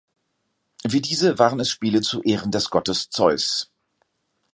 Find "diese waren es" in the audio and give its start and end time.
0.99-1.69